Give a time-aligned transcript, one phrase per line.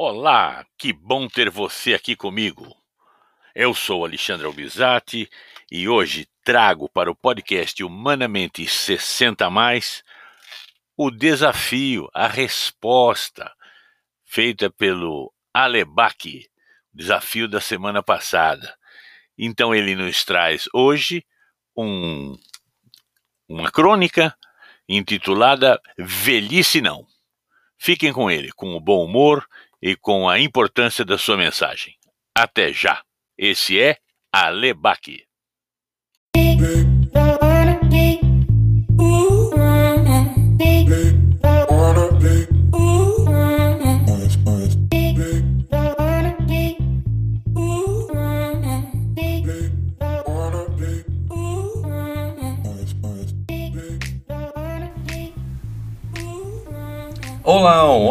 [0.00, 2.72] Olá, que bom ter você aqui comigo.
[3.52, 5.28] Eu sou Alexandre Albizati
[5.68, 10.04] e hoje trago para o podcast Humanamente 60 mais
[10.96, 13.52] o desafio, a resposta
[14.24, 16.48] feita pelo Alebac,
[16.94, 18.78] desafio da semana passada.
[19.36, 21.26] Então ele nos traz hoje
[21.76, 22.38] um,
[23.48, 24.32] uma crônica
[24.88, 27.04] intitulada Velhice Não.
[27.76, 29.44] Fiquem com ele, com o bom humor
[29.80, 31.94] e com a importância da sua mensagem.
[32.36, 33.02] Até já!
[33.36, 33.96] Esse é
[34.32, 35.24] Alebaque.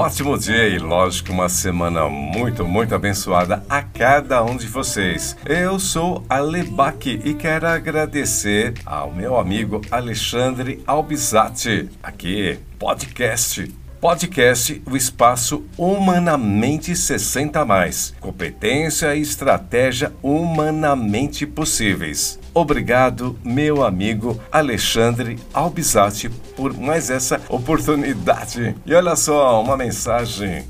[0.07, 5.35] Ótimo dia e, lógico, uma semana muito, muito abençoada a cada um de vocês.
[5.45, 13.69] Eu sou Alebaque e quero agradecer ao meu amigo Alexandre Albizati, aqui, podcast
[13.99, 18.13] Podcast O Espaço Humanamente 60 Mais.
[18.19, 22.39] Competência e estratégia humanamente possíveis.
[22.53, 28.75] Obrigado, meu amigo Alexandre Albizati, por mais essa oportunidade.
[28.85, 30.63] E olha só, uma mensagem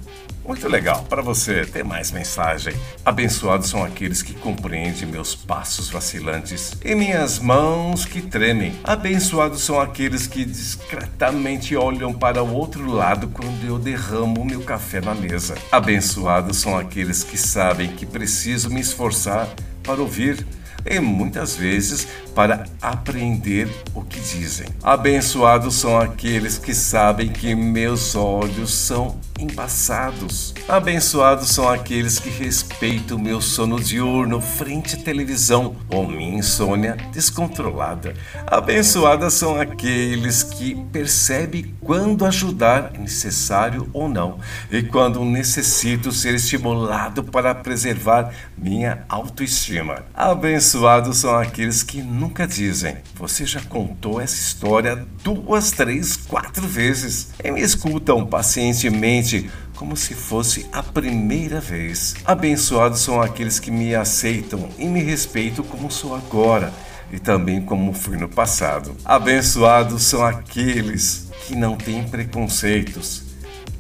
[0.47, 1.03] muito legal.
[1.09, 2.73] Para você ter mais mensagem.
[3.05, 8.73] Abençoados são aqueles que compreendem meus passos vacilantes e minhas mãos que tremem.
[8.83, 15.01] Abençoados são aqueles que discretamente olham para o outro lado quando eu derramo meu café
[15.01, 15.55] na mesa.
[15.71, 19.47] Abençoados são aqueles que sabem que preciso me esforçar
[19.83, 20.45] para ouvir
[20.89, 24.67] e muitas vezes para aprender o que dizem.
[24.83, 30.53] Abençoados são aqueles que sabem que meus olhos são embaçados.
[30.67, 38.13] Abençoados são aqueles que respeitam meu sono diurno frente à televisão ou minha insônia descontrolada.
[38.45, 44.39] Abençoadas são aqueles que percebem quando ajudar é necessário ou não
[44.71, 50.03] e quando necessito ser estimulado para preservar minha autoestima.
[50.13, 57.29] Abençoados são aqueles que nunca dizem: Você já contou essa história duas, três, quatro vezes
[57.43, 62.15] e me escutam pacientemente como se fosse a primeira vez.
[62.25, 66.73] Abençoados são aqueles que me aceitam e me respeitam como sou agora
[67.11, 68.95] e também como fui no passado.
[69.05, 73.23] Abençoados são aqueles que não têm preconceitos,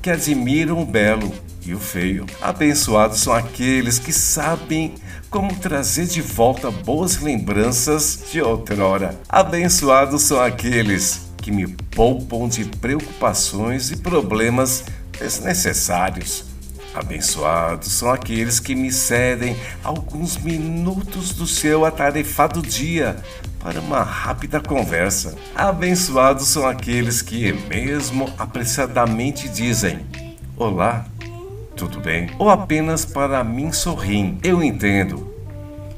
[0.01, 1.33] que admiram o belo
[1.67, 2.25] e o feio.
[2.41, 4.95] Abençoados são aqueles que sabem
[5.29, 9.19] como trazer de volta boas lembranças de outrora.
[9.27, 14.85] Abençoados são aqueles que me poupam de preocupações e problemas
[15.19, 16.45] desnecessários.
[16.93, 23.17] Abençoados são aqueles que me cedem alguns minutos do seu atarefado dia
[23.59, 25.35] para uma rápida conversa.
[25.55, 29.99] Abençoados são aqueles que, mesmo apressadamente, dizem:
[30.55, 31.05] Olá,
[31.77, 32.29] tudo bem?
[32.39, 34.37] Ou apenas para mim sorriem.
[34.43, 35.37] Eu entendo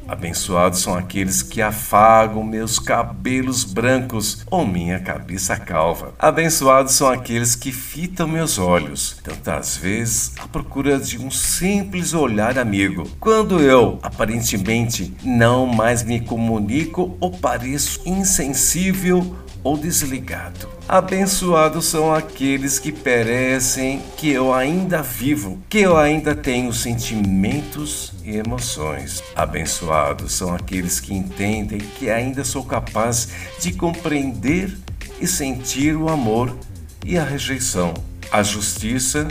[0.10, 6.16] Abençoados são aqueles que afagam meus cabelos brancos ou minha cabeça calva.
[6.18, 12.58] Abençoados são aqueles que fitam meus olhos, tantas vezes à procura de um simples olhar
[12.58, 13.08] amigo.
[13.20, 20.79] Quando eu, aparentemente, não mais me comunico ou pareço insensível ou desligado.
[20.90, 28.38] Abençoados são aqueles que perecem, que eu ainda vivo, que eu ainda tenho sentimentos e
[28.38, 29.22] emoções.
[29.36, 33.30] Abençoados são aqueles que entendem que ainda sou capaz
[33.60, 34.76] de compreender
[35.22, 36.58] e sentir o amor
[37.06, 37.94] e a rejeição,
[38.32, 39.28] a justiça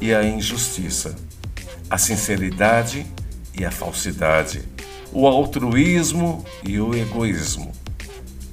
[0.00, 1.16] e a injustiça,
[1.90, 3.04] a sinceridade
[3.58, 4.62] e a falsidade,
[5.12, 7.72] o altruísmo e o egoísmo,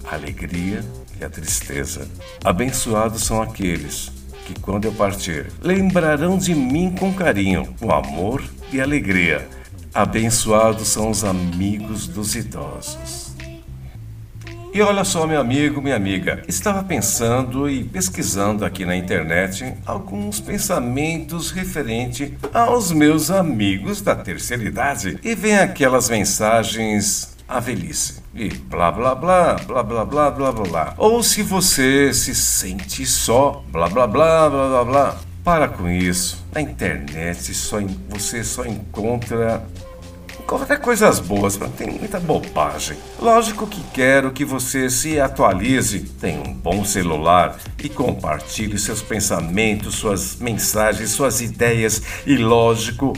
[0.04, 2.08] a alegria e a tristeza.
[2.44, 4.12] Abençoados são aqueles
[4.46, 9.48] que, quando eu partir, lembrarão de mim com carinho, com amor e alegria.
[9.94, 13.30] Abençoados são os amigos dos idosos.
[14.72, 20.40] E olha só, meu amigo, minha amiga, estava pensando e pesquisando aqui na internet alguns
[20.40, 28.19] pensamentos referente aos meus amigos da terceira idade e vem aquelas mensagens a velhice.
[28.34, 30.94] E blá blá blá, blá blá blá blá blá.
[30.98, 35.18] Ou se você se sente só, blá blá blá blá blá blá.
[35.44, 36.46] Para com isso.
[36.54, 37.78] Na internet só
[38.10, 39.64] você só encontra
[40.50, 42.98] Conta coisas boas, mas tem muita bobagem.
[43.20, 49.94] Lógico que quero que você se atualize, tenha um bom celular e compartilhe seus pensamentos,
[49.94, 53.14] suas mensagens, suas ideias e, lógico,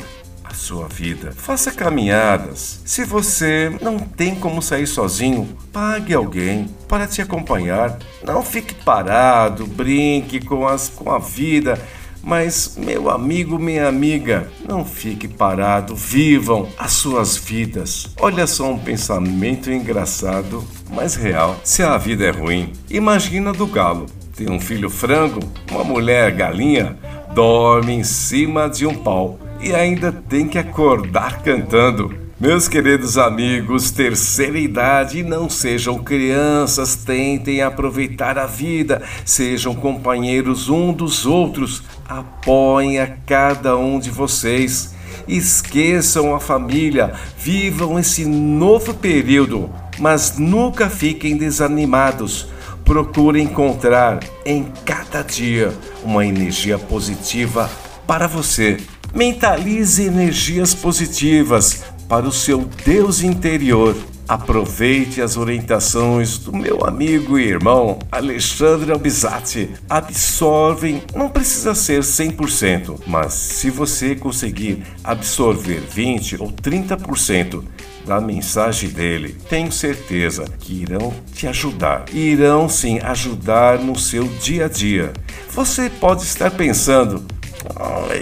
[0.51, 1.31] a sua vida.
[1.31, 2.81] Faça caminhadas.
[2.85, 7.97] Se você não tem como sair sozinho, pague alguém para te acompanhar.
[8.23, 11.79] Não fique parado, brinque com, as, com a vida
[12.23, 18.07] mas, meu amigo, minha amiga, não fique parado, vivam as suas vidas.
[18.19, 21.59] Olha só um pensamento engraçado, mas real.
[21.63, 24.05] Se a vida é ruim, imagina do galo.
[24.35, 25.39] Tem um filho frango,
[25.71, 26.95] uma mulher galinha,
[27.33, 32.21] dorme em cima de um pau e ainda tem que acordar cantando.
[32.39, 40.91] Meus queridos amigos, terceira idade, não sejam crianças, tentem aproveitar a vida, sejam companheiros um
[40.91, 44.95] dos outros, apoiem a cada um de vocês.
[45.27, 49.69] Esqueçam a família, vivam esse novo período,
[49.99, 52.47] mas nunca fiquem desanimados.
[52.83, 55.71] Procure encontrar em cada dia
[56.03, 57.69] uma energia positiva
[58.07, 58.79] para você.
[59.13, 63.95] Mentalize energias positivas para o seu Deus interior.
[64.25, 69.69] Aproveite as orientações do meu amigo e irmão Alexandre Albizati.
[69.89, 77.61] Absorvem, não precisa ser 100%, mas se você conseguir absorver 20 ou 30%
[78.05, 82.05] da mensagem dele, tenho certeza que irão te ajudar.
[82.13, 85.11] Irão sim ajudar no seu dia a dia.
[85.49, 87.25] Você pode estar pensando,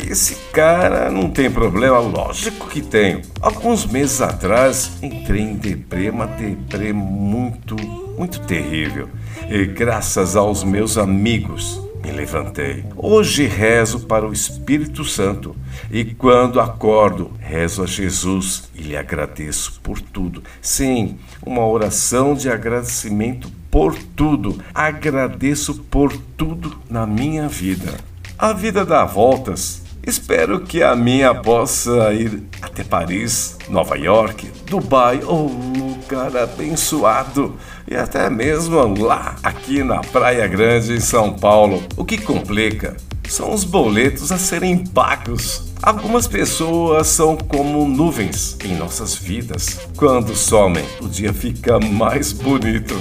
[0.09, 3.21] esse cara não tem problema, lógico que tenho.
[3.41, 7.75] Alguns meses atrás entrei em deprê, uma deprê muito,
[8.17, 9.09] muito terrível.
[9.49, 12.85] E graças aos meus amigos me levantei.
[12.95, 15.55] Hoje rezo para o Espírito Santo
[15.91, 20.43] e quando acordo, rezo a Jesus e lhe agradeço por tudo.
[20.61, 24.61] Sim, uma oração de agradecimento por tudo.
[24.73, 28.08] Agradeço por tudo na minha vida.
[28.41, 29.81] A vida dá voltas.
[30.01, 37.57] Espero que a minha possa ir até Paris, Nova York, Dubai ou um lugar abençoado
[37.85, 41.83] e até mesmo lá, aqui na Praia Grande, em São Paulo.
[41.97, 42.95] O que complica
[43.27, 45.73] são os boletos a serem pagos.
[45.83, 49.81] Algumas pessoas são como nuvens em nossas vidas.
[49.97, 52.95] Quando somem, o dia fica mais bonito.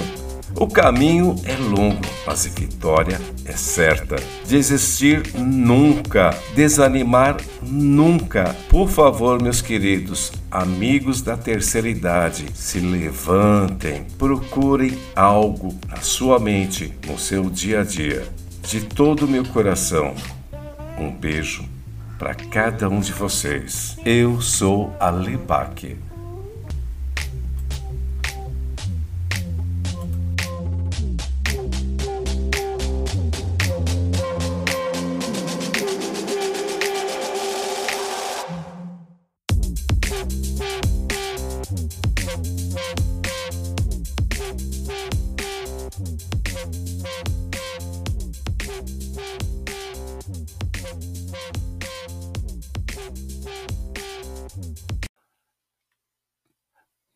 [0.59, 4.17] O caminho é longo, mas a vitória é certa.
[4.45, 8.53] Desistir nunca, desanimar nunca.
[8.67, 16.93] Por favor, meus queridos, amigos da terceira idade, se levantem, procurem algo na sua mente,
[17.07, 18.27] no seu dia a dia.
[18.67, 20.13] De todo o meu coração,
[20.99, 21.63] um beijo
[22.17, 23.95] para cada um de vocês.
[24.05, 26.08] Eu sou a Lebaque.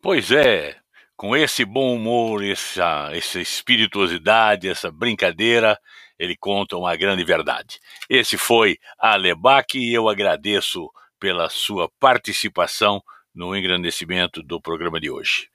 [0.01, 0.75] Pois é,
[1.15, 5.79] com esse bom humor, essa, essa espirituosidade, essa brincadeira,
[6.19, 7.79] ele conta uma grande verdade.
[8.10, 13.01] Esse foi Alebac e eu agradeço pela sua participação
[13.33, 15.50] no engrandecimento do programa de hoje.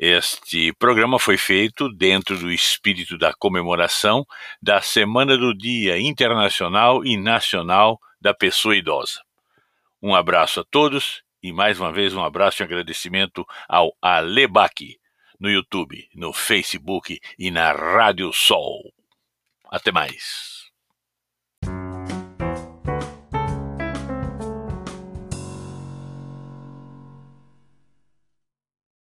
[0.00, 4.24] Este programa foi feito dentro do espírito da comemoração
[4.62, 9.20] da Semana do Dia Internacional e Nacional da Pessoa Idosa.
[10.00, 14.96] Um abraço a todos e mais uma vez um abraço e agradecimento ao Alebac
[15.40, 18.94] no YouTube, no Facebook e na Rádio Sol.
[19.68, 20.57] Até mais.